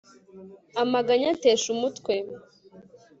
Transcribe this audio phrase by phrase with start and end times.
[0.81, 2.13] Amaganya atesha umutwe